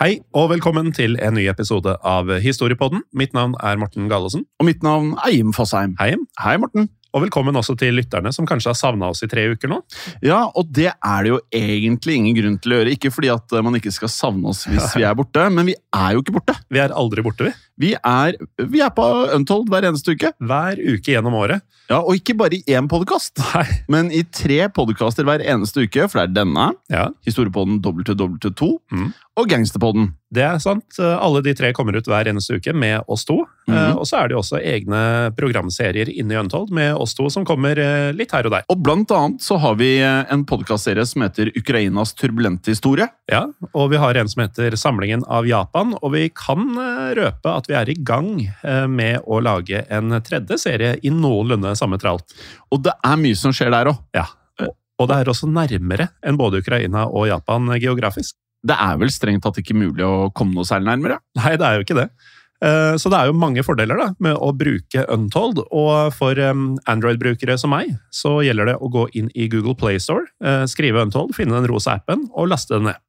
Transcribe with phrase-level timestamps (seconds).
[0.00, 3.02] Hei og velkommen til en ny episode av Historiepodden.
[3.12, 4.46] Mitt navn er Morten Galesen.
[4.56, 5.92] Og mitt navn er Jim Fosheim.
[6.00, 6.88] Hei, Hei, Morten.
[7.12, 9.80] Og velkommen også til lytterne som kanskje har savna oss i tre uker nå.
[10.22, 12.92] Ja, og det er det jo egentlig ingen grunn til å gjøre.
[12.94, 16.14] Ikke fordi at man ikke skal savne oss hvis vi er borte, men vi er
[16.14, 16.54] jo ikke borte.
[16.70, 17.56] Vi er aldri borte, vi.
[17.80, 18.36] Vi er,
[18.68, 20.34] vi er på Untold hver eneste uke.
[20.44, 21.62] Hver uke gjennom året.
[21.90, 23.40] Ja, Og ikke bare i én podkast,
[23.90, 26.04] men i tre podkaster hver eneste uke.
[26.06, 29.08] For det er denne, Ja, Historiepodden WW2 Mm.
[29.40, 30.12] og Gangsterpodden.
[30.30, 30.84] det er sant.
[31.00, 33.40] Alle de tre kommer ut hver eneste uke med oss to.
[33.70, 33.78] Mhm.
[33.90, 35.00] Eh, Og så er det jo også egne
[35.36, 38.64] programserier inne i Untold med oss to som kommer eh, litt her og der.
[38.72, 43.08] Og blant annet så har vi eh, en podkastserie som heter Ukrainas turbulente historie.
[43.30, 46.74] Ja, Og vi har en som heter Samlingen av Japan, og vi kan
[47.16, 48.32] røpe at vi er i gang
[48.90, 52.24] med å lage en tredje serie i noenlunde samme tralt.
[52.72, 54.00] Og det er mye som skjer der òg.
[54.16, 54.26] Ja.
[55.00, 58.34] Og det er også nærmere enn både Ukraina og Japan geografisk.
[58.66, 61.20] Det er vel strengt tatt ikke mulig å komme noe særlig nærmere.
[61.38, 62.08] Nei, det er jo ikke det.
[62.62, 67.56] Eh, Så det er jo mange fordeler da, med å bruke Untold, og for Android-brukere
[67.58, 71.34] som meg, så gjelder det å gå inn i Google Play Store, eh, skrive Untold,
[71.34, 73.00] finne den rosa appen og laste den ned.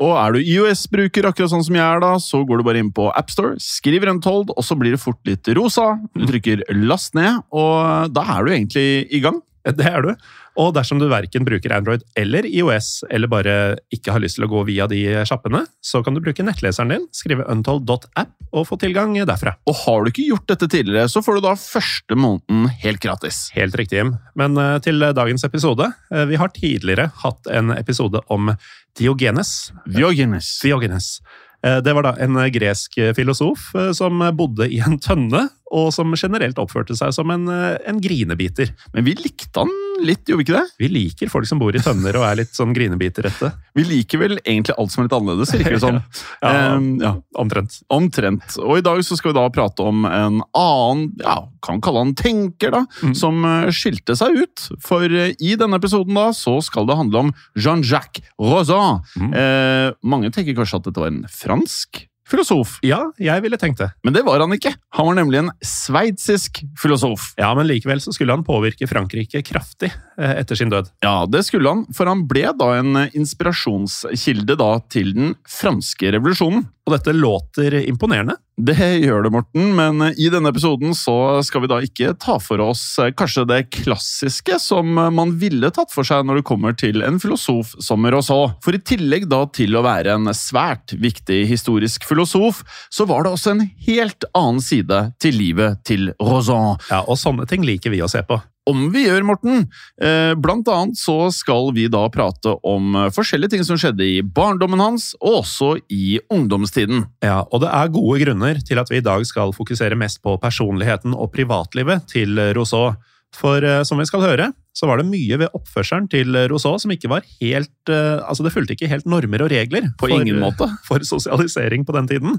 [0.00, 2.92] Og er du IOS-bruker, akkurat sånn som jeg er da, så går du bare inn
[2.94, 5.98] på AppStore, skriver Untold, og så blir det fort litt rosa.
[6.14, 9.42] Du trykker 'last ned', og da er du egentlig i gang.
[9.68, 10.14] Det er du.
[10.58, 13.52] Og dersom du verken bruker Android eller IOS, eller bare
[13.94, 17.04] ikke har lyst til å gå via de sjappene, så kan du bruke nettleseren din,
[17.14, 19.54] skrive untold.app og få tilgang derfra.
[19.68, 23.44] Og har du ikke gjort dette tidligere, så får du da første måneden helt gratis.
[23.54, 24.16] Helt riktig, Jim.
[24.38, 25.92] Men eh, til dagens episode.
[26.10, 28.50] Eh, Vi har tidligere hatt en episode om
[28.98, 29.70] Diogenes.
[29.86, 30.56] Diogenes.
[30.64, 31.20] Diogenes.
[31.62, 36.58] Eh, Det var da en gresk filosof som bodde i en tønne, og som generelt
[36.58, 38.72] oppførte seg som en, en grinebiter.
[38.94, 39.70] Men vi likte han
[40.04, 40.70] litt, gjorde vi ikke det?
[40.78, 43.50] Vi liker folk som bor i tønner og er litt sånn grinebiterrette.
[43.78, 45.98] Vi liker vel egentlig alt som er litt annerledes, virker det som.
[46.42, 47.78] Ja, um, ja, omtrent.
[47.92, 48.56] omtrent.
[48.62, 52.14] Og i dag så skal vi da prate om en annen, ja, kan kalle han
[52.18, 53.14] tenker da, Mm.
[53.14, 54.68] som eh, skilte seg ut.
[54.82, 59.02] For eh, i denne episoden da, så skal det handle om Jean-Jacques Rosan.
[59.18, 59.32] Mm.
[59.34, 63.90] Eh, mange tenker kanskje at dette var en fransk filosof, Ja, jeg ville tenkt det.
[64.04, 64.74] men det var han ikke.
[64.98, 67.32] Han var nemlig en sveitsisk filosof.
[67.40, 70.90] Ja, men likevel så skulle han påvirke Frankrike kraftig etter sin død.
[71.04, 76.12] Ja, det skulle han, for han ble da en eh, inspirasjonskilde da til den franske
[76.16, 76.66] revolusjonen.
[76.88, 78.38] Og dette låter imponerende.
[78.58, 78.74] Det
[79.04, 82.62] gjør det, Morten, men eh, i denne episoden så skal vi da ikke ta for
[82.64, 86.74] oss eh, kanskje det klassiske som eh, man ville tatt for seg når det kommer
[86.78, 88.54] til en filosof som Rousseau.
[88.64, 93.36] For i tillegg da til å være en svært viktig historisk filosof, så var det
[93.36, 96.78] også en helt annen side til livet til Rousseau.
[96.88, 98.40] Ja, Og sånne ting liker vi å se på.
[98.68, 99.66] Om vi gjør, Morten.
[100.02, 104.20] Eh, Blant annet så skal vi da prate om eh, forskjellige ting som skjedde i
[104.22, 107.06] barndommen hans, og også i ungdomstiden.
[107.24, 110.36] Ja, Og det er gode grunner til at vi i dag skal fokusere mest på
[110.42, 112.94] personligheten og privatlivet til Rousseau.
[113.36, 116.92] For eh, som vi skal høre, så var det mye ved oppførselen til Rousseau som
[116.94, 120.68] ikke var helt eh, Altså, det fulgte ikke helt normer og regler På ingen måte.
[120.86, 122.36] for sosialisering på den tiden.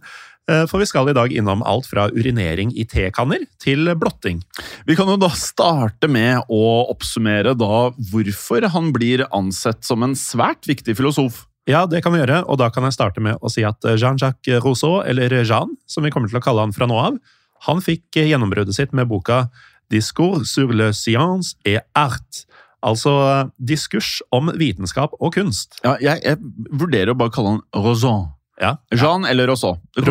[0.48, 4.40] Eh, For vi skal i dag innom alt fra urinering i tekanner til blotting.
[4.88, 6.62] Vi kan jo da starte med å
[6.94, 11.44] oppsummere da hvorfor han blir ansett som en svært viktig filosof.
[11.70, 14.64] Ja, det kan vi gjøre, og da kan jeg starte med å si at Jean-Jacques
[14.64, 17.20] Rousseau, eller Jean, som vi kommer til å kalle han fra nå av,
[17.68, 19.50] han fikk gjennombruddet sitt med boka
[19.92, 22.46] Discours sur le science et art.
[22.86, 23.12] Altså
[23.60, 25.80] diskurs om vitenskap og kunst.
[25.84, 26.38] Ja, jeg, jeg
[26.72, 28.30] vurderer å bare kalle han Rosan.
[28.62, 28.78] Ja.
[28.96, 29.52] Jean eller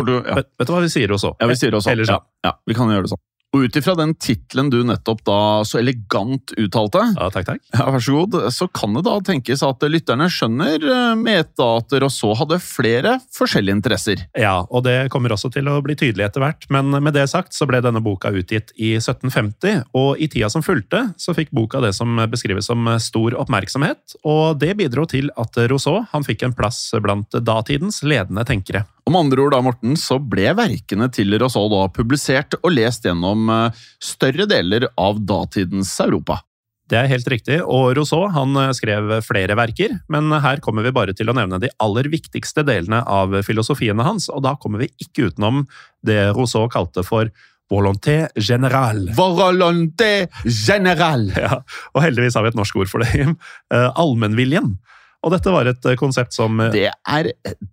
[0.05, 0.35] du- ja.
[0.35, 1.35] Vet, du hva vi sier også?
[1.41, 1.73] Ja, vi sier
[2.05, 2.05] Jean.
[2.43, 3.21] Ja, ja, vi kan gjøre det sånn.
[3.55, 7.63] Og ut ifra den tittelen du nettopp da så elegant uttalte, Ja, takk, takk.
[7.73, 11.69] ja, vær så god, så kan det da tenkes at lytterne skjønner eh, så da
[11.79, 14.21] at Rousseau hadde flere forskjellige interesser.
[14.37, 17.57] Ja, og det kommer også til å bli tydelig etter hvert, men med det sagt
[17.57, 21.81] så ble denne boka utgitt i 1750, og i tida som fulgte så fikk boka
[21.81, 26.55] det som beskrives som stor oppmerksomhet, og det bidro til at Rousseau han fikk en
[26.57, 28.85] plass blant datidens ledende tenkere.
[29.09, 33.49] Om andre ord da, Morten, så ble verkene til Rousseau da publisert og lest gjennom
[33.49, 36.43] eh, større deler av datidens Europa.
[36.89, 41.13] Det er helt riktig, og Rousseau han skrev flere verker, men her kommer vi bare
[41.17, 45.29] til å nevne de aller viktigste delene av filosofiene hans, og da kommer vi ikke
[45.29, 45.67] utenom
[46.05, 47.29] det Rousseau kalte for
[47.69, 49.13] volonté générale.
[49.17, 51.33] Volonté générale!
[51.37, 51.61] Ja,
[51.93, 53.37] og heldigvis har vi et norsk ord for det, Jim.
[53.73, 54.77] Eh, Allmennviljen.
[55.25, 57.31] Og dette var et eh, konsept som eh, Det er,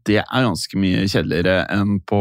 [0.08, 2.20] det er ganske mye kjedeligere enn på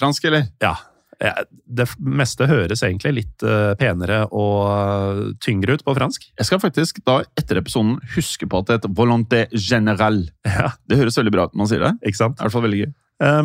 [0.00, 0.46] fransk, eller?
[0.64, 0.76] Ja.
[1.16, 6.28] Det meste høres egentlig litt eh, penere og tyngre ut på fransk.
[6.36, 10.28] Jeg skal faktisk da etter episoden huske på at det heter volonté générale.
[10.44, 11.92] Ja, Det høres veldig bra ut når man sier det.
[12.04, 12.40] ikke sant?
[12.40, 12.94] I hvert fall veldig gøy.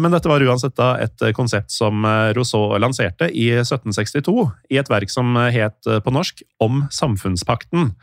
[0.04, 2.04] Men dette var uansett da et konsept som
[2.36, 4.34] Rousseau lanserte i 1762,
[4.68, 7.94] i et verk som het på norsk Om samfunnspakten.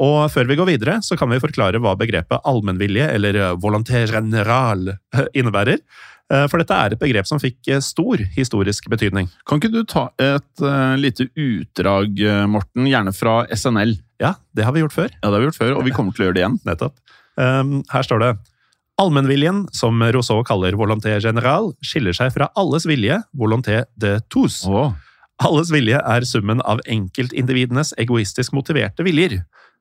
[0.00, 4.06] Og før vi går videre, så kan vi forklare hva begrepet allmennvilje, eller eh, volonté
[4.08, 4.96] générale,
[5.36, 5.82] innebærer.
[6.32, 9.28] Eh, For dette er et begrep som fikk eh, stor historisk betydning.
[9.48, 13.98] Kan ikke du ta et uh, lite utdrag, eh, Morten, gjerne fra SNL?
[14.22, 15.12] Ja, det har vi gjort før.
[15.18, 16.58] Ja, det har vi gjort før, og vi kommer til å gjøre det igjen.
[16.68, 16.96] Nettopp.
[17.36, 18.32] Um, her står det
[19.00, 24.62] Allmennviljen, som Rousseau kaller volonté general, skiller seg fra alles vilje, volonté de tous.
[24.68, 24.92] Oh.
[25.42, 29.40] Alles vilje er summen av enkeltindividenes egoistisk motiverte viljer.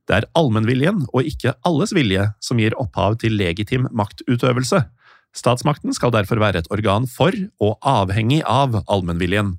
[0.09, 4.83] Det er allmennviljen og ikke alles vilje som gir opphav til legitim maktutøvelse.
[5.37, 9.55] Statsmakten skal derfor være et organ for og avhengig av allmennviljen.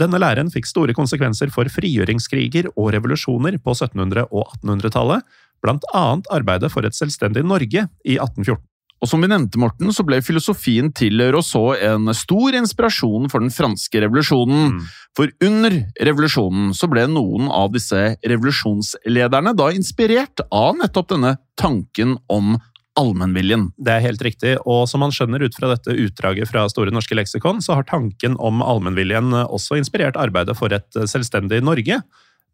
[0.00, 5.22] Denne læren fikk store konsekvenser for frigjøringskriger og revolusjoner på 1700- og 1800-tallet,
[5.62, 8.71] blant annet arbeidet for et selvstendig Norge i 1814.
[9.02, 13.50] Og som vi nevnte, Morten, så ble filosofien til Rousseau en stor inspirasjon for den
[13.50, 14.76] franske revolusjonen.
[14.76, 14.90] Mm.
[15.18, 22.14] For under revolusjonen så ble noen av disse revolusjonslederne da inspirert av nettopp denne tanken
[22.30, 22.54] om
[23.00, 23.70] allmennviljen.
[23.80, 27.16] Det er helt riktig, og som man skjønner ut fra dette utdraget fra Store norske
[27.16, 32.02] leksikon, så har tanken om allmennviljen også inspirert arbeidet for et selvstendig Norge.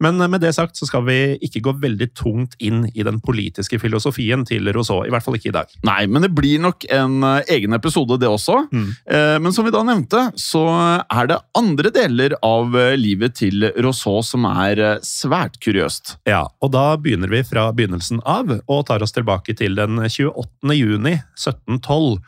[0.02, 3.80] Men med det sagt så skal vi ikke gå veldig tungt inn i den politiske
[3.82, 5.72] filosofien til Rousseau, i hvert fall ikke i dag.
[5.86, 8.60] Nei, men det blir nok en eh, egen episode, det også.
[8.72, 8.88] Mm.
[9.10, 10.64] Eh, Men som vi da nevnte, så
[11.02, 16.16] er det andre deler av eh, livet til Rousseau som er eh, svært kuriøst.
[16.30, 20.74] Ja, og da begynner vi fra begynnelsen av, og tar oss tilbake til den 28.
[20.78, 22.18] juni 1712.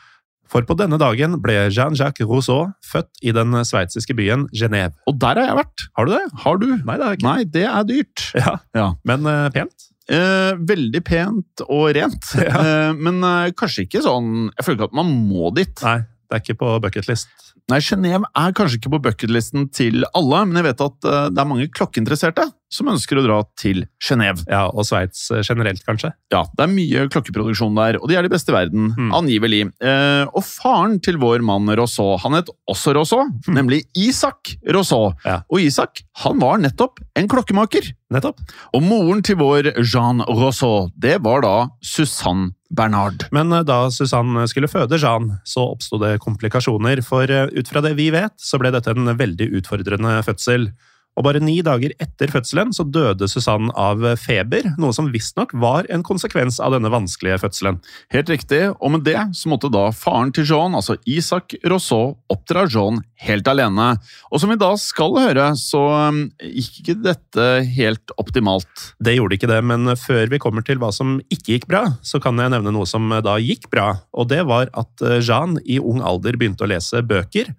[0.51, 4.97] For på denne dagen ble Jean-Jacques Rousseau født i den sveitsiske byen Genéve.
[5.07, 5.85] Og der har jeg vært.
[5.97, 6.25] Har du det?
[6.43, 6.67] Har du?
[6.89, 7.29] Nei, det er, ikke.
[7.29, 8.25] Nei, det er dyrt.
[8.35, 8.89] Ja, Ja.
[9.07, 9.87] Men uh, pent?
[10.11, 12.63] Eh, veldig pent og rent, Ja.
[12.67, 15.71] eh, men eh, kanskje ikke sånn Jeg føler ikke at man må dit.
[15.87, 16.01] Nei,
[16.31, 17.29] det er ikke på bucketlist.
[17.71, 21.43] Nei, Genéve er kanskje ikke på bucketlisten til alle, men jeg vet at eh, det
[21.43, 24.45] er mange klokkeinteresserte som ønsker å dra til Genéve.
[24.51, 26.13] Ja, og Sveits eh, generelt, kanskje.
[26.31, 29.11] Ja, det er mye klokkeproduksjon der, og de er de beste i verden, Mm.
[29.15, 29.61] angivelig.
[29.83, 35.13] Eh, og faren til vår mann Rousseau, han het også Rousseau, nemlig Isak Rousseau.
[35.27, 35.41] Ja.
[35.51, 37.91] Og Isak, han var nettopp en klokkemaker.
[38.15, 38.39] Nettopp.
[38.75, 43.27] Og moren til vår Jean Rousseau, det var da Susanne Bernard.
[43.35, 47.83] Men eh, da Susanne skulle føde Jean, så oppsto det komplikasjoner, for eh, ut fra
[47.85, 50.71] det vi vet, så ble dette en veldig utfordrende fødsel.
[51.19, 55.89] Og bare ni dager etter fødselen så døde Susanne av feber, noe som visstnok var
[55.91, 57.81] en konsekvens av denne vanskelige fødselen.
[58.15, 62.65] Helt riktig, og med det så måtte da faren til Jean, altså Isak Rousseau, oppdra
[62.71, 63.93] Jean helt alene.
[64.31, 68.87] Og som vi da skal høre, så um, gikk ikke dette helt optimalt.
[69.03, 72.23] Det gjorde ikke det, men før vi kommer til hva som ikke gikk bra, så
[72.23, 75.81] kan jeg nevne noe som da gikk bra, og det var at eh, Jean i
[75.83, 77.51] ung alder begynte å lese bøker.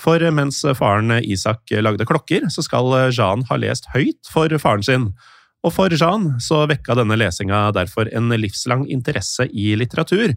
[0.00, 5.10] For mens faren Isak lagde klokker, så skal Jean ha lest høyt for faren sin.
[5.60, 10.32] Og for Jean så vekka denne lesinga derfor en livslang interesse i litteratur,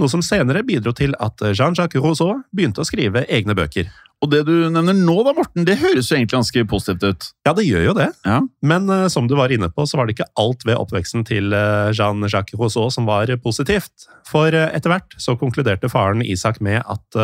[0.00, 3.90] noe som senere bidro til at Jean-Jacques Rousseau begynte å skrive egne bøker.
[4.24, 7.26] Og det du nevner nå, da, Morten, det høres jo egentlig ganske positivt ut.
[7.44, 8.06] Ja, det gjør jo det.
[8.24, 8.38] Ja.
[8.64, 11.52] Men uh, som du var inne på, så var det ikke alt ved oppveksten til
[11.52, 14.08] uh, Jean-Jacques Rousseau som var positivt.
[14.30, 17.18] For uh, etter hvert så konkluderte faren Isak med at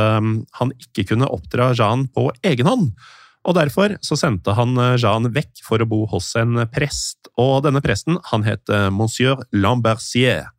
[0.58, 2.92] han ikke kunne oppdra Jean på egen hånd.
[3.48, 7.80] Og derfor så sendte han Jean vekk for å bo hos en prest, og denne
[7.84, 10.50] presten han het monsieur Lambercier.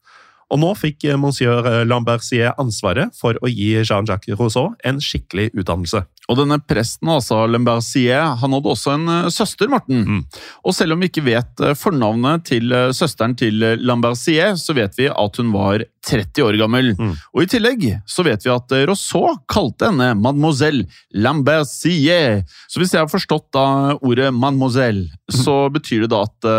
[0.52, 5.52] Og nå fikk eh, monsieur Lambertier Lambercier ansvaret for å gi Jean-Jacques Rousseau en skikkelig
[5.56, 6.04] utdannelse.
[6.30, 10.04] Og denne presten, altså Lambertier, han hadde også en uh, søster, Morten.
[10.06, 10.22] Mm.
[10.68, 15.40] Og selv om vi ikke vet fornavnet til søsteren til Lambertier, så vet vi at
[15.42, 16.94] hun var 30 år gammel.
[16.96, 17.14] Mm.
[17.36, 22.42] Og i tillegg så vet vi at Rousseau kalte henne mademoiselle Lambertier.
[22.72, 23.68] Så hvis jeg har forstått da
[24.00, 25.40] ordet mademoiselle, mm.
[25.44, 26.52] så betyr det da at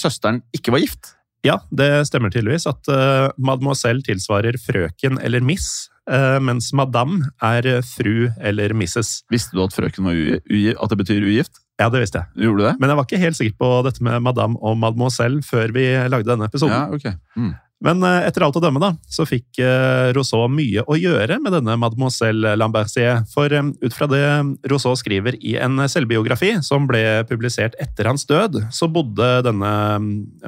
[0.00, 1.14] søsteren ikke var gift?
[1.44, 7.82] Ja, det stemmer tydeligvis at uh, mademoiselle tilsvarer frøken eller miss, uh, mens madame er
[7.84, 9.18] fru eller misses.
[9.32, 11.60] Visste du at frøken var ugift, at det betyr ugift?
[11.80, 12.46] Ja, det visste jeg.
[12.46, 12.74] Gjorde du det?
[12.78, 16.28] Men jeg var ikke helt sikker på dette med madame og mademoiselle før vi lagde
[16.28, 16.74] denne episoden.
[16.76, 17.08] Ja, ok.
[17.34, 17.52] Mm.
[17.82, 21.54] Men eh, etter alt å dømme da, så fikk eh, Rousseau mye å gjøre med
[21.56, 23.24] denne mademoiselle Lambertier.
[23.32, 24.22] For eh, ut fra det
[24.70, 29.72] Rousseau skriver i en selvbiografi som ble publisert etter hans død, så bodde denne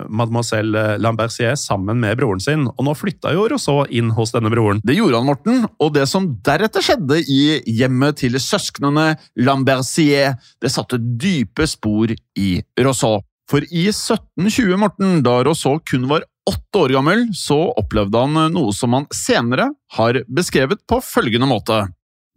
[0.06, 4.80] mademoiselle Lambertier sammen med broren sin, og nå flytta jo Rousseau inn hos denne broren.
[4.87, 10.73] Det gjorde han, Morten, og det som deretter skjedde i hjemmet til søsknene Lambertier, det
[10.73, 13.21] satte dype spor i Rousseau.
[13.47, 18.74] For i 1720, Morten, da Rousseau kun var åtte år gammel, så opplevde han noe
[18.74, 21.86] som han senere har beskrevet på følgende måte.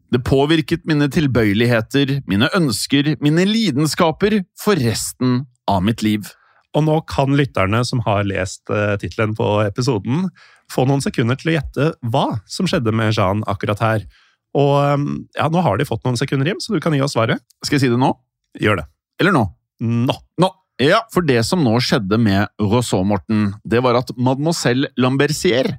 [0.10, 6.32] Det påvirket mine tilbøyeligheter, mine ønsker, mine lidenskaper for resten av mitt liv.
[6.78, 10.28] Og nå kan lytterne som har lest uh, tittelen på episoden,
[10.70, 14.08] få noen sekunder til å gjette hva som skjedde med Jean akkurat her.
[14.58, 17.14] Og um, ja, nå har de fått noen sekunder, Jim, så du kan gi oss
[17.18, 17.42] svaret.
[17.66, 18.12] Skal jeg si det nå?
[18.62, 18.88] Gjør det.
[19.22, 19.46] Eller nå?
[19.80, 20.16] Nå.
[20.42, 20.50] Nå.
[20.80, 25.74] Ja, for det som nå skjedde med Rousseau, Morten, det var at mademoiselle Lambertier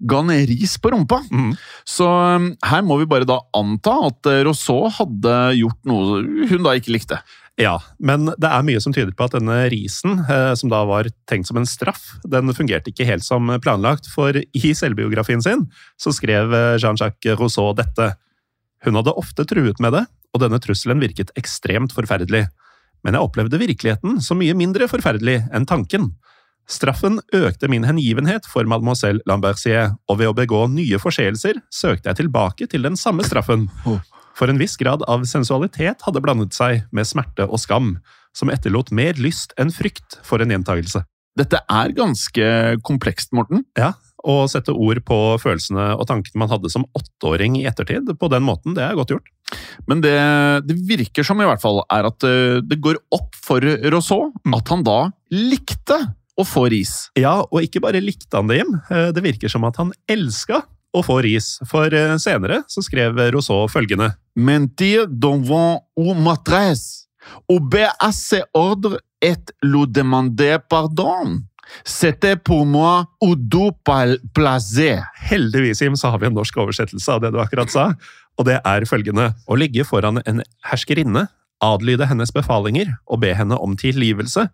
[0.00, 1.18] ga han ris på rumpa.
[1.28, 1.50] Mm.
[1.84, 6.64] Så um, her må vi bare da anta at uh, Rousseau hadde gjort noe hun
[6.64, 7.20] da ikke likte.
[7.60, 11.08] Ja, men det er mye som tyder på at denne risen, eh, som da var
[11.24, 15.64] tenkt som en straff, den fungerte ikke helt som planlagt, for i selvbiografien sin
[15.96, 18.10] så skrev eh, Jean-Jacques Rousseau dette.
[18.84, 20.04] Hun hadde ofte truet med det,
[20.36, 22.44] og denne trusselen virket ekstremt forferdelig
[23.06, 26.10] men jeg opplevde virkeligheten som mye mindre forferdelig enn tanken.
[26.66, 32.24] Straffen økte min hengivenhet for mademoiselle Lambertier, og ved å begå nye forseelser søkte jeg
[32.24, 33.68] tilbake til den samme straffen.
[34.36, 37.94] For en viss grad av sensualitet hadde blandet seg med smerte og skam,
[38.34, 41.06] som etterlot mer lyst enn frykt for en gjentagelse.
[41.38, 42.50] Dette er ganske
[42.84, 43.62] komplekst, Morten.
[43.78, 43.94] Ja,
[44.24, 48.46] å sette ord på følelsene og tankene man hadde som åtteåring i ettertid, på den
[48.46, 49.32] måten, det er godt gjort.
[49.86, 50.16] Men det
[50.66, 54.56] det virker som, i hvert fall, er at eh, det går opp for mm.
[54.56, 55.00] at han da
[55.34, 55.98] likte
[56.36, 57.08] å få ris.
[57.16, 58.74] Ja, og ikke bare likte han det, Jim.
[58.90, 60.62] Eh, det virker som at han elska
[60.96, 67.06] å få ris, for eh, senere så skrev Rousseau følgende Mentir devant ou matresse,
[67.48, 71.40] obéir à ses ordres et lo demander pardon.
[71.84, 73.72] C'était pour moi Udo
[74.34, 75.04] plaisir.
[75.30, 77.88] Heldigvis, Jim, så har vi en norsk oversettelse av det du akkurat sa,
[78.36, 81.26] og det er følgende Å ligge foran en herskerinne,
[81.64, 84.48] adlyde hennes befalinger og be henne om tilgivelse,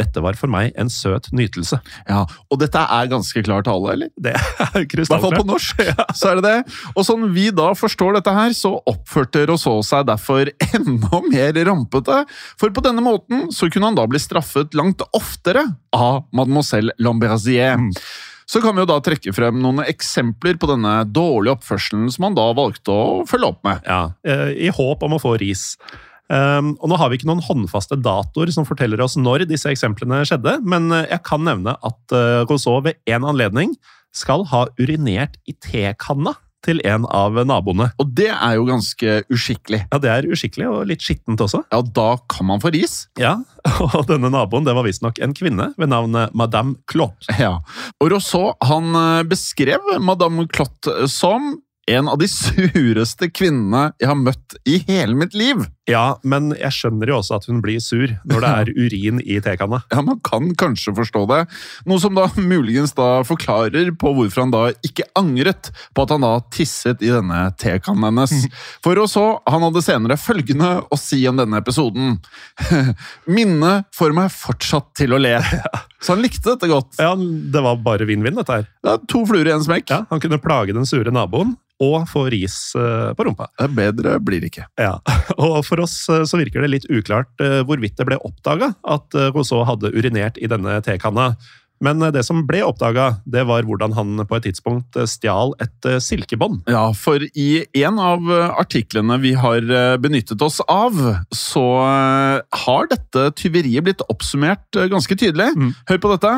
[0.00, 1.78] dette var for meg en søt nytelse.
[2.08, 4.10] Ja, Og dette er ganske klar tale, eller?
[4.18, 5.06] Det er krystallklart.
[5.06, 6.06] I hvert fall på norsk, ja.
[6.16, 6.76] så er det det.
[6.94, 12.20] Og sånn vi da forstår dette her, så oppførte Rousseau seg derfor enda mer rampete.
[12.60, 17.78] For på denne måten så kunne han da bli straffet langt oftere av mademoiselle Lambertier.
[17.78, 17.92] Mm.
[18.46, 22.36] Så kan vi jo da trekke frem noen eksempler på denne dårlige oppførselen som han
[22.36, 23.86] da valgte å følge opp med.
[23.88, 25.70] Ja, eh, I håp om å få ris.
[26.32, 30.22] Um, og Nå har vi ikke noen håndfaste datoer som forteller oss når disse eksemplene
[30.24, 33.74] skjedde, men eh, jeg kan nevne at uh, Rousseau ved en anledning
[34.14, 36.32] skal ha urinert i tekanna
[36.64, 37.90] til en av naboene.
[38.00, 39.82] Og det er jo ganske uskikkelig.
[39.90, 41.60] Ja, det er uskikkelig og litt skittent også.
[41.68, 43.02] Ja, Da kan man få ris.
[43.20, 43.36] Ja,
[43.90, 47.28] og denne naboen det var visstnok en kvinne ved navn Madame Clot.
[47.36, 47.58] Ja,
[48.00, 51.52] og Rousseau han eh, beskrev Madame Clot som
[51.86, 55.64] en av de sureste kvinnene jeg har møtt i hele mitt liv.
[55.90, 59.36] Ja, men jeg skjønner jo også at hun blir sur når det er urin i
[59.44, 59.82] tekanna.
[59.92, 61.40] Ja, Man kan kanskje forstå det,
[61.84, 66.24] noe som da muligens da forklarer på hvorfor han da ikke angret på at han
[66.24, 68.46] da tisset i denne tekanna hennes.
[68.84, 72.16] For å så, han hadde senere følgende å si om denne episoden.
[73.36, 75.36] Minnet får meg fortsatt til å le.
[76.04, 76.98] Så han likte dette godt.
[77.00, 78.66] Ja, Det var bare vinn-vinn, dette her.
[78.84, 79.88] Det er to fluer i en smekk.
[79.92, 83.48] Ja, Han kunne plage den sure naboen og få ris eh, på rumpa.
[83.74, 84.66] Bedre blir det ikke.
[84.78, 84.98] Ja,
[85.42, 89.16] og For oss eh, så virker det litt uklart eh, hvorvidt det ble oppdaga at
[89.18, 91.32] eh, Rousseau hadde urinert i denne tekanna.
[91.84, 95.54] Men eh, det som ble oppdaga, det var hvordan han på et tidspunkt eh, stjal
[95.62, 96.62] et eh, silkebånd.
[96.70, 97.48] Ja, for i
[97.84, 98.24] en av
[98.58, 99.66] artiklene vi har
[100.00, 100.96] benyttet oss av,
[101.34, 101.64] så
[102.64, 105.50] har dette tyveriet blitt oppsummert ganske tydelig.
[105.90, 106.32] Hør på dette.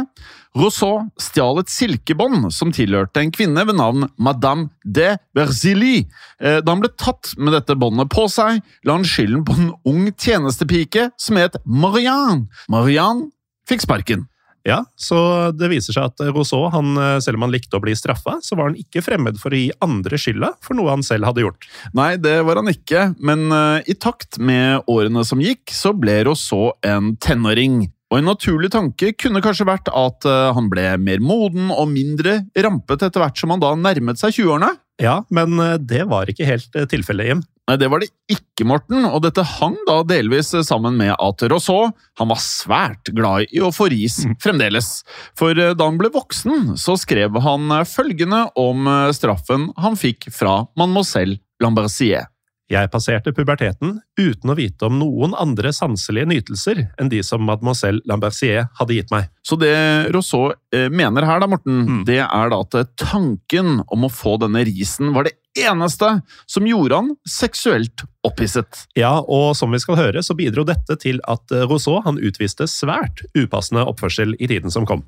[0.57, 6.07] Rousseau stjal et silkebånd som tilhørte en kvinne ved navn Madame de Verzilly.
[6.41, 9.73] Eh, Da han ble tatt med dette båndet på seg, la han skylden på en
[9.89, 12.49] ung tjenestepike som het Marianne.
[12.73, 13.29] Marianne
[13.69, 14.27] fikk sparken.
[14.67, 15.17] Ja, Så
[15.55, 18.59] det viser seg at Rousseau, han, eh, selv om han likte å bli straffa, så
[18.59, 21.69] var han ikke fremmed for å gi andre skylda for noe han selv hadde gjort.
[21.95, 26.25] Nei, det var han ikke, men eh, i takt med årene som gikk, så ble
[26.27, 27.85] Rousseau en tenåring.
[28.11, 32.41] Og en naturlig tanke kunne kanskje vært at eh, han ble mer moden og mindre
[32.59, 34.75] rampet etter hvert som han da nærmet seg 20-årene.
[35.03, 37.43] Ja, men det var ikke helt tilfellet, Jim.
[37.67, 41.89] Nei, det var det ikke, Morten, og dette hang da delvis sammen med at Rousseau
[42.21, 45.01] han var svært glad i å få ris fremdeles.
[45.39, 49.99] For eh, da han ble voksen, så skrev han eh, følgende om eh, straffen han
[49.99, 52.29] fikk fra mademoiselle Lambertier.
[52.71, 58.03] Jeg passerte puberteten uten å vite om noen andre sanselige nytelser enn de som mademoiselle
[58.11, 59.29] Lambertier hadde gitt meg.
[59.47, 59.75] Så det
[60.15, 60.51] Rousseau
[60.91, 62.01] mener her, da, Morten, Mm.
[62.09, 66.21] det er da at tanken om å få denne risen var det eneste
[66.51, 68.87] som gjorde han seksuelt opphisset.
[68.99, 72.69] Ja, og som vi skal høre, så bidro dette til at eh, Rousseau han utviste
[72.71, 75.05] svært upassende oppførsel i tiden som kom.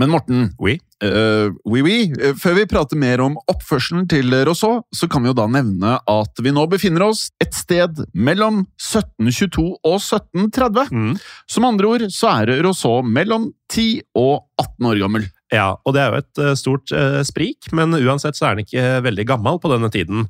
[0.00, 0.78] Men Morten, Oui.
[1.04, 1.96] Uh, oui, oui.
[2.22, 5.96] eh, før vi prater mer om oppførselen til Rousseau, så kan vi jo da nevne
[5.98, 10.94] at vi nå befinner oss et sted mellom 1722 og 1730.
[10.94, 11.16] Mm.
[11.50, 15.28] Som andre ord så er Rousseau mellom 10 og 18 år gammel.
[15.52, 18.64] Ja, og det er jo et eh, stort eh, sprik, men uansett så er han
[18.64, 20.26] ikke veldig gammel på denne tiden.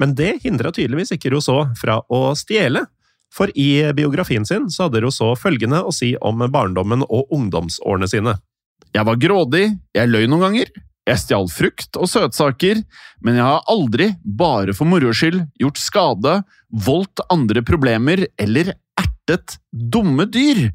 [0.00, 2.86] Men det hindra tydeligvis ikke Rousseau fra å stjele.
[3.34, 8.38] For i biografien sin så hadde Rousseau følgende å si om barndommen og ungdomsårene sine.
[8.94, 10.70] Jeg var grådig, jeg løy noen ganger,
[11.06, 12.82] jeg stjal frukt og søtsaker,
[13.24, 16.34] men jeg har aldri, bare for moro skyld, gjort skade,
[16.86, 18.74] voldt andre problemer eller
[19.30, 20.70] ertet dumme dyr.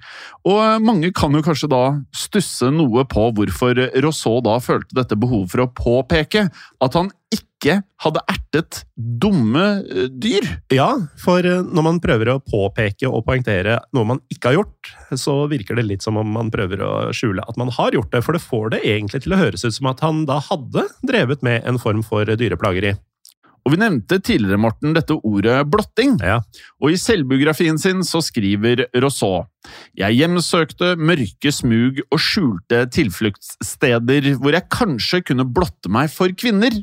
[0.48, 1.84] Og mange kan jo kanskje da
[2.16, 7.82] stusse noe på hvorfor Rousseau da følte dette behovet for å påpeke at han ikke
[8.04, 10.46] hadde ertet dumme eh, dyr.
[10.72, 14.92] Ja, for eh, når man prøver å påpeke og poengtere noe man ikke har gjort,
[15.20, 18.24] så virker det litt som om man prøver å skjule at man har gjort det,
[18.24, 21.44] for det får det egentlig til å høres ut som at han da hadde drevet
[21.44, 22.96] med en form for dyreplageri.
[23.66, 26.20] Og vi nevnte tidligere, Morten, dette ordet blotting.
[26.22, 26.38] Ja.
[26.84, 29.48] Og i selvbiografien sin så skriver Rousseau
[29.98, 36.78] Jeg hjemsøkte mørke smug og skjulte tilfluktssteder hvor jeg kanskje kunne blotte meg for kvinner.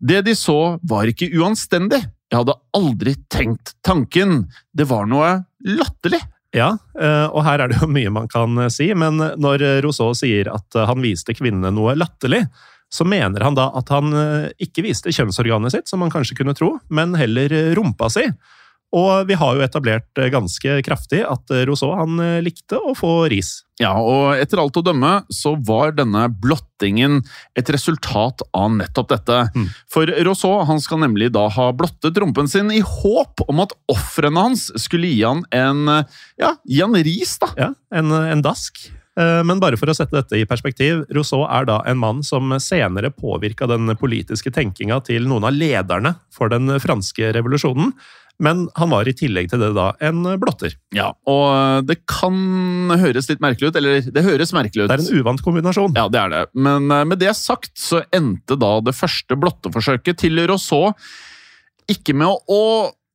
[0.00, 2.00] Det de så var ikke uanstendig.
[2.28, 4.46] Jeg hadde aldri tenkt tanken.
[4.72, 6.22] Det var noe latterlig.
[6.56, 10.48] Ja, eh, og her er det jo mye man kan si, men når Rousseau sier
[10.54, 12.46] at han viste kvinnene noe latterlig,
[12.88, 16.56] så mener han da at han eh, ikke viste kjønnsorganet sitt, som man kanskje kunne
[16.56, 18.24] tro, men heller eh, rumpa si.
[18.96, 23.58] Og vi har jo etablert eh, ganske kraftig at Rousseau han likte å få ris.
[23.78, 27.20] Ja, og etter alt å dømme så var denne blottingen
[27.58, 29.42] et resultat av nettopp dette.
[29.92, 34.48] For Rousseau han skal nemlig da ha blottet rumpen sin i håp om at ofrene
[34.48, 35.84] hans skulle gi han en,
[36.40, 37.52] ja, gi han ris, da.
[37.60, 38.88] Ja, en, en dask.
[39.18, 42.54] Eh, Men bare for å sette dette i perspektiv, Rousseau er da en mann som
[42.62, 47.92] senere påvirka den politiske tenkinga til noen av lederne for den franske revolusjonen.
[48.38, 50.76] Men han var i tillegg til det da en blotter.
[50.94, 54.92] Ja, og det kan høres litt merkelig ut, eller det høres merkelig ut.
[54.92, 55.96] Det er en uvant kombinasjon.
[55.98, 56.44] Ja, det er det.
[56.54, 60.94] Men eh, med det sagt så endte da det første blotteforsøket til Rousseau
[61.88, 62.62] ikke med å, å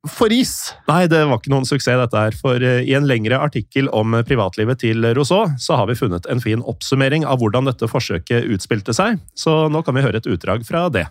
[0.09, 0.73] få is.
[0.89, 2.35] Nei, det var ikke noen suksess, dette her.
[2.35, 6.43] For eh, i en lengre artikkel om privatlivet til Rousseau, så har vi funnet en
[6.43, 9.19] fin oppsummering av hvordan dette forsøket utspilte seg.
[9.35, 11.07] Så nå kan vi høre et utdrag fra det.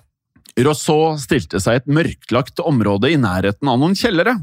[0.60, 4.34] Rousseau stilte seg et mørklagt område i nærheten av noen kjellere.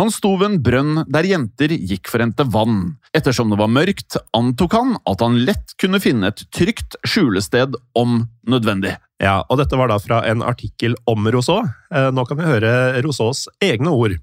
[0.00, 2.80] Han sto ved en brønn der jenter gikk for å hente vann.
[3.14, 8.24] Ettersom det var mørkt, antok han at han lett kunne finne et trygt skjulested om
[8.50, 8.96] nødvendig.
[9.22, 11.62] Ja, og dette var da fra en artikkel om Rousseau.
[11.94, 14.16] Eh, Nå kan vi høre Rousseaus egne ord.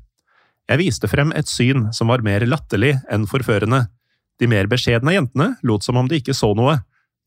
[0.71, 3.86] Jeg viste frem et syn som var mer latterlig enn forførende.
[4.39, 6.77] De mer beskjedne jentene lot som om de ikke så noe.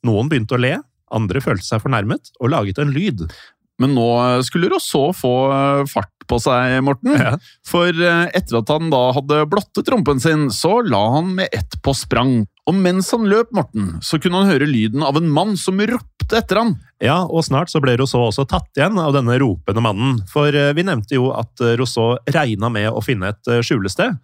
[0.04, 0.76] Noen begynte å le,
[1.14, 3.26] andre følte seg fornærmet og laget en lyd.
[3.82, 4.08] Men nå
[4.46, 7.14] skulle Rousseau få eh, fart på seg, Morten.
[7.18, 7.34] Ja.
[7.66, 11.80] For eh, etter at han da hadde blottet rumpen sin, så la han med ett
[11.84, 12.44] på sprang.
[12.70, 16.38] Og mens han løp, Morten, så kunne han høre lyden av en mann som ropte
[16.38, 16.76] etter han.
[17.04, 20.22] Ja, og snart så ble Rousseau også tatt igjen av denne ropende mannen.
[20.30, 24.14] For eh, vi nevnte jo at Rousseau regna med å finne et skjulested.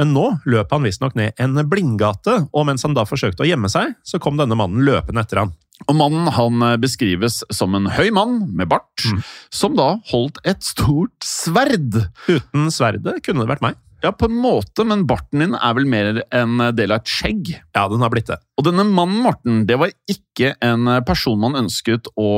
[0.00, 3.70] Men nå løp han visstnok ned en blindgate, og mens han da forsøkte å gjemme
[3.70, 5.52] seg, så kom denne mannen løpende etter han.
[5.88, 9.04] Og mannen han eh, beskrives som en høy mann med bart,
[9.52, 11.98] som da holdt et stort sverd.
[12.28, 13.80] Uten sverdet kunne det vært meg.
[14.04, 17.54] Ja, på en måte, men barten din er vel mer en del av et skjegg.
[17.72, 18.36] Ja, den har blitt det.
[18.60, 22.28] Og denne mannen, Morten, det var ikke en person man ønsket å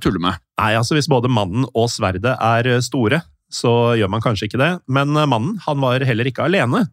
[0.00, 0.40] tulle med.
[0.56, 3.20] Nei, altså hvis både mannen og sverdet er store,
[3.52, 4.70] så gjør man kanskje ikke det.
[4.88, 6.86] Men mannen han var heller ikke alene.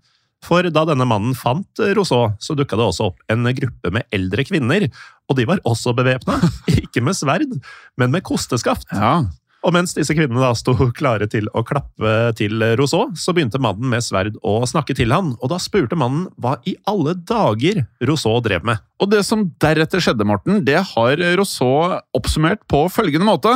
[0.45, 4.45] For da denne mannen fant Rousseau, så dukka det også opp en gruppe med eldre
[4.47, 4.87] kvinner.
[5.27, 6.37] Og de var også bevæpna.
[6.81, 7.57] Ikke med sverd,
[7.97, 8.87] men med kosteskaft.
[8.93, 9.25] Ja,
[9.67, 13.91] Og mens disse kvinnene da sto klare til å klappe til Rousseau, så begynte mannen
[13.91, 18.39] med sverd å snakke til han, og da spurte mannen hva i alle dager Rousseau
[18.45, 18.79] drev med.
[18.97, 23.51] Og det som deretter skjedde, Morten, det har Rousseau oppsummert på følgende måte.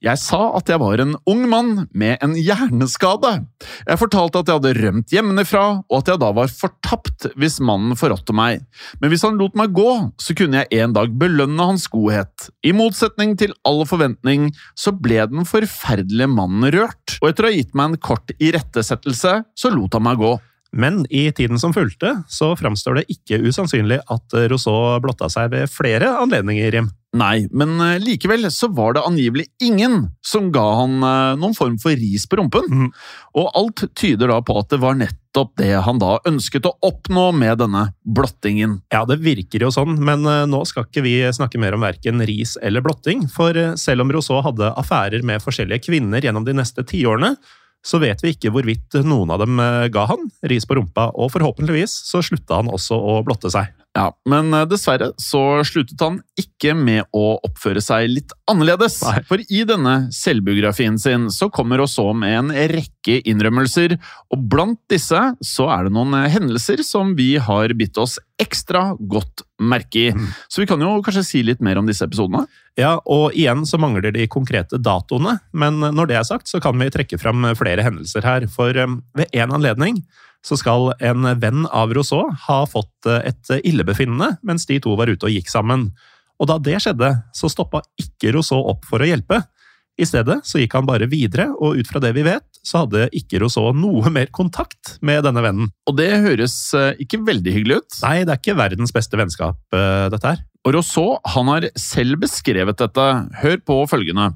[0.00, 3.34] Jeg sa at jeg var en ung mann med en hjerneskade.
[3.84, 7.98] Jeg fortalte at jeg hadde rømt hjemmefra, og at jeg da var fortapt hvis mannen
[7.98, 8.64] forrådte meg.
[9.02, 9.90] Men hvis han lot meg gå,
[10.22, 12.48] så kunne jeg en dag belønne hans godhet.
[12.64, 17.56] I motsetning til all forventning, så ble den forferdelige mannen rørt, og etter å ha
[17.56, 20.36] gitt meg en kort irettesettelse, så lot han meg gå.
[20.70, 25.70] Men i tiden som fulgte, så framstår det ikke usannsynlig at Rousseau blotta seg ved
[25.72, 26.90] flere anledninger, Jim.
[27.10, 31.74] Nei, men eh, likevel så var det angivelig ingen som ga han eh, noen form
[31.82, 32.68] for ris på rumpen.
[32.70, 32.92] Mm.
[33.40, 37.26] Og alt tyder da på at det var nettopp det han da ønsket å oppnå
[37.34, 38.78] med denne blottingen.
[38.94, 42.22] Ja, det virker jo sånn, men eh, nå skal ikke vi snakke mer om verken
[42.30, 46.86] ris eller blotting, for selv om Rousseau hadde affærer med forskjellige kvinner gjennom de neste
[46.86, 47.34] tiårene,
[47.82, 49.56] så vet vi ikke hvorvidt noen av dem
[49.90, 53.72] ga han ris på rumpa, og forhåpentligvis så slutta han også å blotte seg.
[53.96, 59.00] Ja, Men eh, dessverre så sluttet han ikke med å oppføre seg litt annerledes.
[59.02, 59.16] Nei.
[59.26, 63.96] For i denne selvbiografien sin så kommer også med en rekke innrømmelser,
[64.30, 68.92] og blant disse så er det noen eh, hendelser som vi har bitt oss ekstra
[69.10, 70.14] godt merke i.
[70.48, 72.46] Så vi kan jo kanskje si litt mer om disse episodene.
[72.78, 76.78] Ja, og igjen så mangler de konkrete datoene, men når det er sagt, så kan
[76.80, 78.46] vi trekke fram flere hendelser her.
[78.54, 80.04] For eh, ved en anledning
[80.46, 85.12] så skal en venn av Rousseau ha fått eh, et illebefinnende mens de to var
[85.12, 85.90] ute og gikk sammen.
[86.40, 89.42] Og da det skjedde, så stoppa ikke Rousseau opp for å hjelpe.
[90.00, 93.08] I stedet så gikk han bare videre, og ut fra det vi vet, så hadde
[93.16, 95.72] ikke Rousseau noe mer kontakt med denne vennen.
[95.88, 97.98] Og det høres eh, ikke veldig hyggelig ut.
[98.06, 100.40] Nei, det er ikke verdens beste vennskap, eh, dette her.
[100.68, 103.04] Og Rousseau han har selv beskrevet dette.
[103.40, 104.26] Hør på følgende.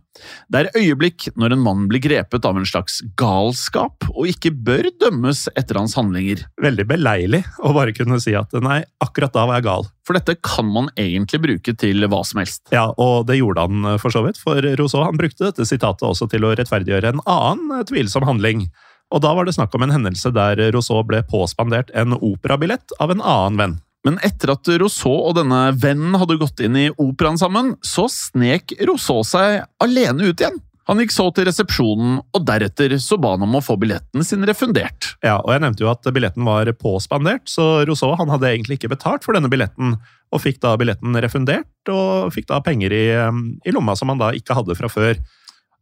[0.48, 4.88] Det er øyeblikk når en mann blir grepet av en slags galskap og ikke bør
[5.02, 6.46] dømmes etter hans handlinger.
[6.64, 9.88] Veldig beleilig å bare kunne si at nei, akkurat da var jeg gal.
[10.08, 12.64] For dette kan man egentlig bruke til hva som helst.
[12.72, 16.08] Ja, og det gjorde han eh, for så vidt, for Rousseau han brukte dette sitatet
[16.08, 18.70] også til å rettferdiggjøre en annen eh, tvilsom handling.
[19.12, 23.12] Og da var det snakk om en hendelse der Rousseau ble påspandert en operabillett av
[23.12, 23.82] en annen venn.
[24.04, 28.76] Men etter at Rousseau og denne vennen hadde gått inn i operaen sammen, så snek
[28.84, 30.60] Rousseau seg alene ut igjen.
[30.84, 34.44] Han gikk så til resepsjonen, og deretter så ba han om å få billetten sin
[34.44, 35.14] refundert.
[35.24, 38.92] Ja, og jeg nevnte jo at billetten var påspandert, så Rousseau han hadde egentlig ikke
[38.92, 39.96] betalt for denne billetten,
[40.28, 44.20] og fikk da billetten refundert, og fikk da penger i, eh, i lomma som han
[44.20, 45.16] da ikke hadde fra før.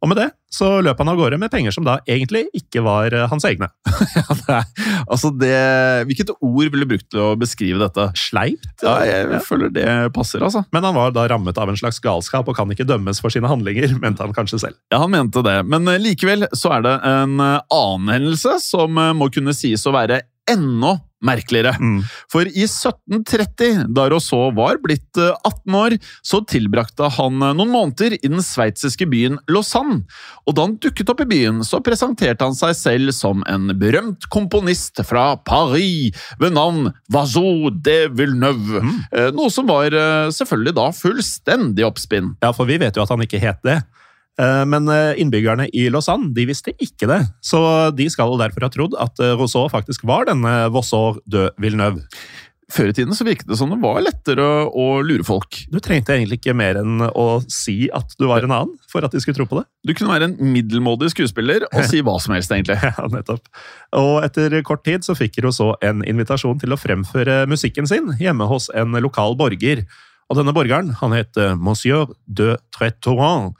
[0.03, 3.13] Og med det så løp han av gårde med penger som da egentlig ikke var
[3.15, 3.71] eh, hans egne.
[4.13, 4.65] Ja, det er,
[5.09, 5.53] altså det,
[6.09, 8.05] hvilket ord ville du brukt til å beskrive dette?
[8.19, 8.83] Sleipt.
[8.83, 10.63] Ja, jeg føler det passer, altså.
[10.75, 13.49] Men han var da rammet av en slags galskap og kan ikke dømmes for sine
[13.49, 14.77] handlinger, mente han kanskje selv.
[14.93, 19.01] Ja, han mente det, men eh, likevel så er det en eh, annen hendelse som
[19.17, 21.73] må kunne sies å være enda merkeligere.
[22.31, 27.73] For i 1730, da Rousseau var blitt eh, 18 år, så tilbrakte han eh, noen
[27.73, 30.03] måneder i den sveitsiske byen Lausanne.
[30.47, 34.27] Og da han dukket opp i byen, så presenterte han seg selv som en berømt
[34.33, 38.83] komponist fra Paris ved navn Vazou de Villeneuve.
[38.83, 38.99] Mm.
[39.37, 42.33] Noe som var eh, selvfølgelig da fullstendig oppspinn.
[42.43, 43.81] Ja, for vi vet jo at han ikke het det.
[44.41, 48.71] Eh, Men eh, innbyggerne i Lausanne de visste ikke det, så de skal derfor ha
[48.73, 52.01] trodd at eh, Rousseau faktisk var denne Vossor de Villeneuve.
[52.73, 55.59] Før i tiden så virket det som det var lettere å lure folk.
[55.69, 59.13] Du trengte egentlig ikke mer enn å si at du var en annen, for at
[59.13, 59.65] de skulle tro på det.
[59.85, 62.79] Du kunne være en middelmådig skuespiller og si hva som helst, egentlig.
[62.81, 63.45] Ja, nettopp.
[63.99, 68.49] Og etter kort tid så fikk Rousseau en invitasjon til å fremføre musikken sin hjemme
[68.49, 69.83] hos en lokal borger.
[70.31, 73.53] Og denne borgeren han het Monsieur de Trétorant.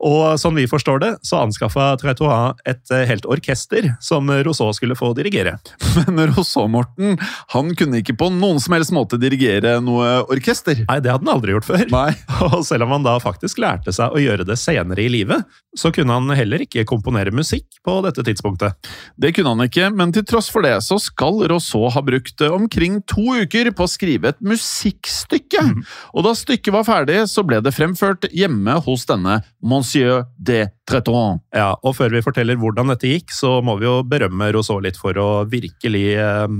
[0.00, 4.96] Og som vi forstår det, så anskaffa Tretois et eh, helt orkester som Rousseau skulle
[4.96, 5.58] få dirigere.
[6.06, 7.18] Men Rousseau, Morten,
[7.52, 10.80] han kunne ikke på noen som helst måte dirigere noe orkester.
[10.86, 11.84] Nei, det hadde han aldri gjort før.
[11.92, 12.14] Nei.
[12.48, 15.44] Og selv om han da faktisk lærte seg å gjøre det senere i livet,
[15.76, 18.90] så kunne han heller ikke komponere musikk på dette tidspunktet.
[19.20, 23.02] Det kunne han ikke, men til tross for det så skal Rousseau ha brukt omkring
[23.10, 25.66] to uker på å skrive et musikkstykke.
[25.74, 25.84] Mm.
[26.16, 30.68] Og da stykket var ferdig, så ble det fremført hjemme hos denne Monsieur Monsieur de
[30.86, 31.40] Treton.
[31.54, 34.98] Ja, og før vi forteller hvordan dette gikk, så må vi jo berømme Rousseau litt
[35.00, 36.52] for å virkelig eh,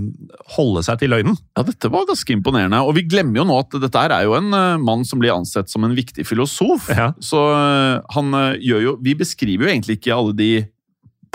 [0.57, 1.38] holde seg til løgnen.
[1.55, 2.83] Ja, dette var ganske imponerende.
[2.83, 5.71] Og vi glemmer jo nå at dette er jo en uh, mann som blir ansett
[5.71, 6.90] som en viktig filosof.
[6.90, 7.12] Ja.
[7.23, 10.51] Så uh, han gjør jo Vi beskriver jo egentlig ikke alle de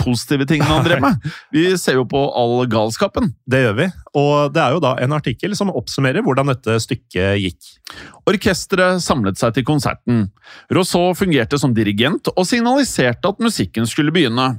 [0.00, 1.24] positive tingene han drev med.
[1.54, 3.32] Vi ser jo på all galskapen.
[3.48, 3.86] Det gjør vi,
[4.18, 7.72] og det er jo da en artikkel som oppsummerer hvordan dette stykket gikk.
[8.28, 10.26] Orkesteret samlet seg til konserten.
[10.74, 14.56] Rousseau fungerte som dirigent og signaliserte at musikken skulle begynne.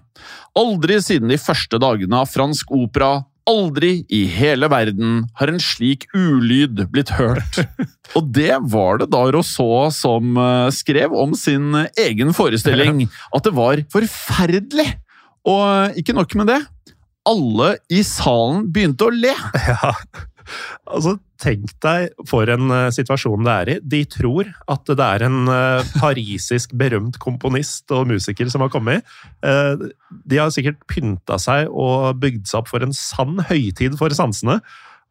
[0.57, 6.03] Aldri siden de første dagene av fransk opera Aldri i hele verden har en slik
[6.11, 7.61] ulyd blitt hørt.
[8.17, 13.05] Og det var det da Rousseau som eh, skrev om sin egen forestilling.
[13.31, 14.89] At det var forferdelig
[15.47, 16.61] og ikke nok med det.
[17.27, 19.35] Alle i salen begynte å le.
[19.67, 19.93] Ja,
[20.87, 23.75] altså Tenk deg for en uh, situasjon det er i.
[23.85, 29.05] De tror at det er en uh, parisisk berømt komponist og musiker som har kommet.
[29.45, 29.91] Uh,
[30.25, 34.57] de har sikkert pynta seg og bygd seg opp for en sann høytid for sansene.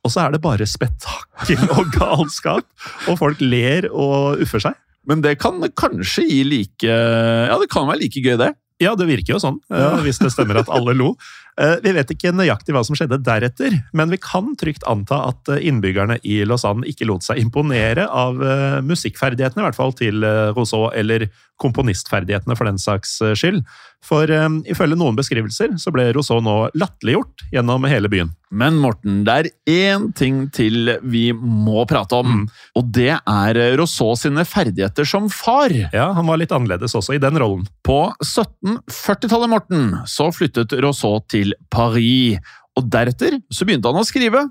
[0.02, 2.66] Og så er det bare spetakkel og galskap,
[3.06, 4.82] og folk ler og uffer seg.
[5.06, 8.50] Men det kan kanskje gi like Ja, det kan være like gøy, det.
[8.82, 9.94] Ja, det virker jo sånn, ja.
[10.04, 11.14] hvis det stemmer at alle lo.
[11.56, 15.48] Eh, vi vet ikke nøyaktig hva som skjedde deretter, men vi kan trygt anta at
[15.54, 20.26] eh, innbyggerne i Lausanne ikke lot seg imponere av eh, musikkferdighetene, i hvert fall til
[20.52, 21.30] Rousseau, eller
[21.62, 23.62] komponistferdighetene for den saks skyld.
[24.04, 28.30] For um, ifølge noen beskrivelser så ble Rousseau nå latterliggjort gjennom hele byen.
[28.54, 32.44] Men Morten, det er én ting til vi må prate om, mm.
[32.78, 35.74] og det er Rousseau sine ferdigheter som far.
[35.94, 37.66] Ja, han var litt annerledes også i den rollen.
[37.86, 42.38] På 1740-tallet, Morten, så flyttet Rousseau til Paris.
[42.76, 44.42] Og Deretter så begynte han å skrive,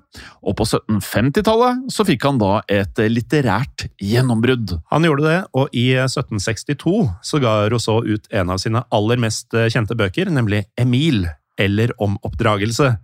[0.42, 4.80] og på 1750-tallet så fikk han da et litterært gjennombrudd.
[4.90, 9.54] Han gjorde det, og i 1762 så ga Rousseau ut en av sine aller mest
[9.54, 11.28] kjente bøker, nemlig Emil,
[11.62, 12.96] eller Om oppdragelse.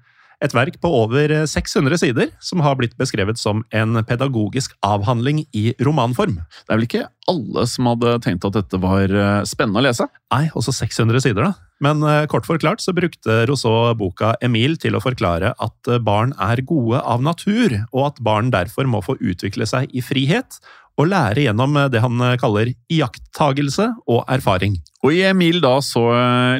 [0.41, 5.69] Et verk på over 600 sider, som har blitt beskrevet som en pedagogisk avhandling i
[5.85, 6.39] romanform.
[6.41, 10.09] Det er vel ikke alle som hadde tenkt at dette var eh, spennende å lese?
[10.33, 11.70] Nei, også 600 sider, da.
[11.81, 16.35] Men eh, kort forklart så brukte Rousseau boka Emil til å forklare at eh, barn
[16.41, 20.61] er gode av natur, og at barn derfor må få utvikle seg i frihet,
[20.99, 24.75] og lære gjennom det han kaller iakttagelse og erfaring.
[25.01, 26.03] Og i Emil da så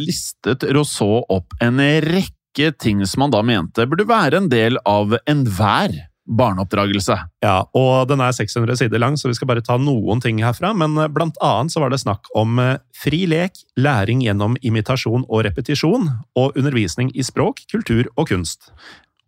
[0.02, 5.14] listet Rousseau opp en rekke ting som han da mente burde være en del av
[5.30, 7.18] enhver barneoppdragelse.
[7.44, 10.74] Ja, og den er 600 sider lang, så vi skal bare ta noen ting herfra.
[10.78, 15.26] Men eh, blant annet så var det snakk om eh, fri lek, læring gjennom imitasjon
[15.28, 18.72] og repetisjon, og undervisning i språk, kultur og kunst.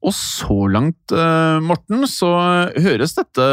[0.04, 2.34] Og så langt, eh, Morten, så
[2.78, 3.48] høres dette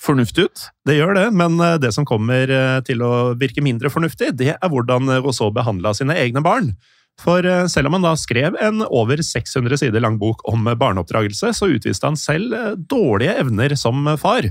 [0.00, 0.66] fornuftig ut?
[0.86, 2.50] Det gjør det, men det som kommer
[2.86, 6.74] til å virke mindre fornuftig, det er hvordan Rousseau behandla sine egne barn.
[7.20, 11.52] For eh, selv om han da skrev en over 600 sider lang bok om barneoppdragelse,
[11.56, 14.50] så utviste han selv eh, dårlige evner som far.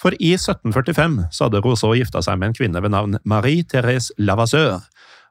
[0.00, 4.80] For i 1745 så hadde Rousseau gifta seg med en kvinne ved navn Marie-Thérèse Lavasseur.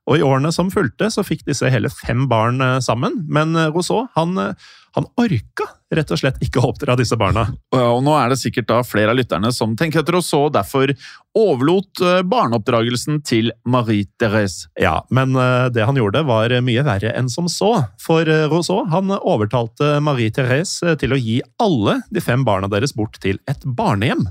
[0.09, 4.07] Og i årene som fulgte, så fikk disse hele fem barn eh, sammen, men Rousseau
[4.17, 4.55] han
[4.97, 7.47] han orka rett og slett ikke å oppdra disse barna.
[7.71, 10.41] Ja, Og nå er det sikkert da flere av lytterne som tenker etter og så
[10.53, 10.91] derfor
[11.37, 14.67] overlot eh, barneoppdragelsen til Marie-Thérèse.
[14.79, 17.71] Ja, men eh, det han gjorde var mye verre enn som så.
[18.01, 23.19] For eh, Rousseau han overtalte Marie-Thérèse til å gi alle de fem barna deres bort
[23.23, 24.27] til et barnehjem.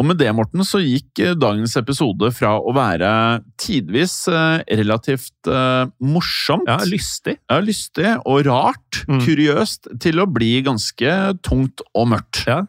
[0.00, 3.10] Og med det, Morten, så gikk eh, dagens episode fra å være
[3.60, 7.36] tidvis eh, relativt uh, morsomt Ja, lystig.
[7.52, 9.20] Ja, lystig og rart, mm.
[9.26, 12.46] kuriøst, til å bli ganske tungt og mørkt.
[12.48, 12.62] Ja,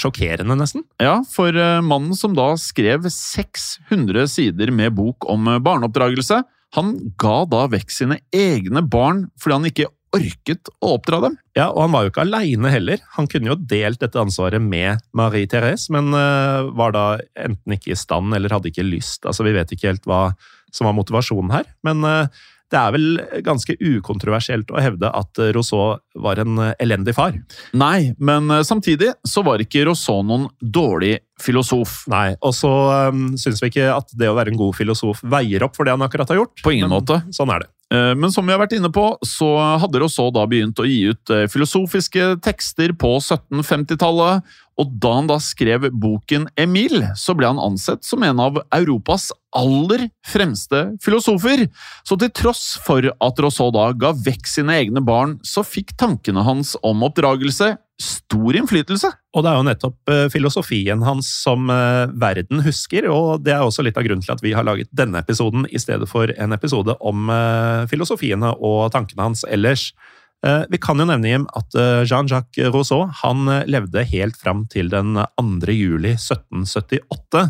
[0.00, 0.86] Sjokkerende, nesten.
[1.02, 1.52] Ja, for
[1.84, 6.40] mannen som da skrev 600 sider med bok om barneoppdragelse,
[6.76, 11.38] han ga da vekk sine egne barn fordi han ikke orket å oppdra dem.
[11.58, 13.02] Ja, og han var jo ikke aleine heller.
[13.16, 17.06] Han kunne jo delt dette ansvaret med Marie Therese, men uh, var da
[17.38, 19.26] enten ikke i stand eller hadde ikke lyst.
[19.26, 20.28] Altså, Vi vet ikke helt hva
[20.74, 23.06] som var motivasjonen her, men uh, det er vel
[23.46, 27.38] ganske ukontroversielt å hevde at Rousseau var en elendig far.
[27.72, 32.02] Nei, men samtidig så var ikke Rousseau noen dårlig filosof.
[32.12, 32.74] Nei, og så
[33.08, 35.96] um, syns vi ikke at det å være en god filosof veier opp for det
[35.96, 36.60] han akkurat har gjort.
[36.60, 37.22] På ingen men, måte.
[37.32, 37.72] Sånn er det.
[37.94, 39.48] Eh, men som vi har vært inne på, så
[39.80, 44.44] hadde Rousseau da begynt å gi ut eh, filosofiske tekster på 1750-tallet,
[44.78, 49.32] og da han da skrev boken Emil, så ble han ansett som en av Europas
[49.56, 51.64] aller fremste filosofer.
[52.06, 56.44] Så til tross for at Rousseau da ga vekk sine egne barn, så fikk tankene
[56.46, 59.10] hans om oppdragelse stor innflytelse.
[59.34, 63.64] Og det er jo nettopp uh, filosofien hans som uh, verden husker, og det er
[63.64, 66.54] også litt av grunnen til at vi har laget denne episoden i stedet for en
[66.54, 69.90] episode om uh, filosofiene og tankene hans ellers.
[70.38, 71.74] Vi kan jo nevne Jim, at
[72.06, 75.72] Jean-Jacques Rousseau han levde helt fram til den 2.
[75.74, 77.42] juli 1778.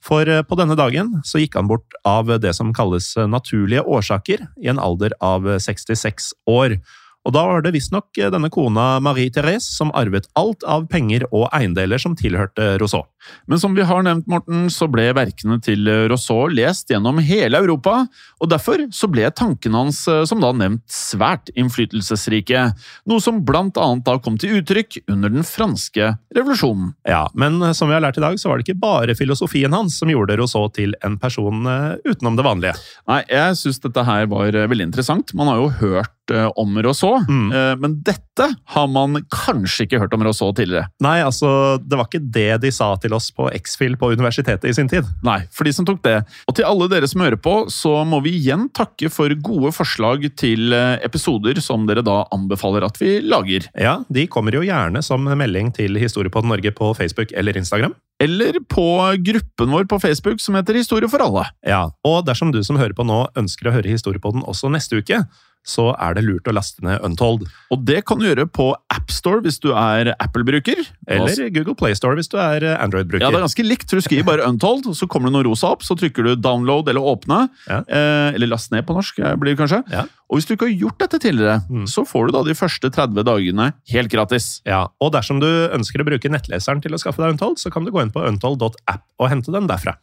[0.00, 4.72] For på denne dagen så gikk han bort av det som kalles naturlige årsaker, i
[4.72, 6.78] en alder av 66 år.
[7.22, 11.46] Og da var det visstnok denne kona Marie Therese som arvet alt av penger og
[11.54, 13.06] eiendeler som tilhørte Rousseau.
[13.50, 18.06] Men som vi har nevnt, Morten, så ble verkene til Rousseau lest gjennom hele Europa,
[18.42, 22.64] og derfor så ble tankene hans, eh, som da nevnt, svært innflytelsesrike.
[23.10, 26.94] Noe som blant annet da kom til uttrykk under den franske revolusjonen.
[27.08, 29.98] Ja, men som vi har lært i dag, så var det ikke bare filosofien hans
[30.00, 32.74] som gjorde Rousseau til en person eh, utenom det vanlige.
[33.10, 35.34] Nei, jeg syns dette her var eh, veldig interessant.
[35.38, 37.80] Man har jo hørt om Rousseau, mm.
[37.82, 40.86] men dette har man kanskje ikke hørt om Rousseau tidligere.
[41.02, 44.74] Nei, altså, det var ikke det de sa til oss på X-Fill på universitetet i
[44.76, 45.08] sin tid.
[45.26, 46.18] Nei, for de som tok det.
[46.50, 50.26] Og til alle dere som hører på, så må vi igjen takke for gode forslag
[50.40, 53.68] til eh, episoder som dere da anbefaler at vi lager.
[53.78, 57.94] Ja, de kommer jo gjerne som melding til Historiepodden Norge på Facebook eller Instagram.
[58.22, 58.86] Eller på
[59.18, 61.48] gruppen vår på Facebook som heter Historie for alle.
[61.66, 65.24] Ja, og dersom du som hører på nå ønsker å høre Historiepodden også neste uke,
[65.62, 67.44] så er det lurt å laste ned Untold.
[67.72, 70.80] Og det kan du gjøre på AppStore hvis du er Apple-bruker.
[71.06, 73.24] Eller Google Playstore hvis du er Android-bruker.
[73.24, 73.90] Ja, det er ganske likt.
[73.90, 75.86] Du skriver bare Untold, så kommer det noe rosa opp.
[75.86, 77.44] Så trykker du download eller åpne.
[77.68, 77.82] Ja.
[77.86, 79.82] Eh, eller last ned på norsk, eh, blir det kanskje.
[79.92, 80.06] Ja.
[80.32, 81.86] Og hvis du ikke har gjort dette tidligere, mm.
[81.92, 84.46] så får du da de første 30 dagene helt gratis.
[84.68, 87.84] Ja, Og dersom du ønsker å bruke nettleseren til å skaffe deg Untold, så kan
[87.84, 89.98] du gå inn på untold.app og hente den derfra.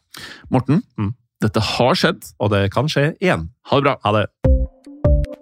[0.54, 1.10] Morten, mm.
[1.42, 2.22] dette har skjedd.
[2.38, 3.48] Og det kan skje igjen.
[3.70, 3.96] Ha det bra.
[4.06, 4.28] Ha det.